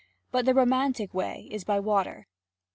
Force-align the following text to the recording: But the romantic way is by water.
But 0.31 0.45
the 0.47 0.55
romantic 0.55 1.13
way 1.13 1.47
is 1.51 1.63
by 1.63 1.79
water. 1.79 2.25